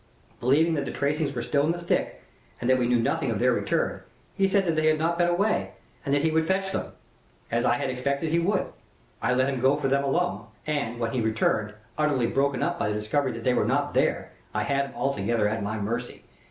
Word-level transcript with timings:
Believing 0.39 0.73
that 0.73 0.85
the 0.85 0.91
tracings 0.91 1.31
were 1.35 1.43
still 1.43 1.63
in 1.63 1.71
the 1.73 1.77
stick 1.77 2.23
and 2.59 2.67
that 2.67 2.79
we 2.79 2.87
knew 2.87 2.97
nothing 2.99 3.29
of 3.29 3.37
their 3.37 3.53
return, 3.53 4.01
he 4.33 4.47
said 4.47 4.65
that 4.65 4.75
they 4.75 4.87
had 4.87 4.97
not 4.97 5.19
been 5.19 5.27
away, 5.27 5.73
and 6.03 6.11
that 6.11 6.23
he 6.23 6.31
would 6.31 6.47
fetch 6.47 6.71
them 6.71 6.93
as 7.51 7.65
I 7.65 7.75
had 7.75 7.91
expected 7.91 8.31
he 8.31 8.39
would. 8.39 8.65
I 9.21 9.35
let 9.35 9.47
him 9.47 9.59
go 9.61 9.75
for 9.75 9.89
them 9.89 10.03
alone, 10.03 10.45
and, 10.65 10.99
when 10.99 11.11
he 11.11 11.21
returned, 11.21 11.75
utterly 11.99 12.25
broken 12.25 12.63
up 12.63 12.79
by 12.79 12.87
the 12.89 12.95
discovery 12.95 13.31
that 13.33 13.43
they 13.43 13.53
were 13.53 13.63
not 13.63 13.93
there, 13.93 14.31
I 14.55 14.63
had 14.63 14.87
him 14.87 14.95
altogether 14.95 15.47
at 15.47 15.61
my 15.61 15.77
mercy. 15.79 16.23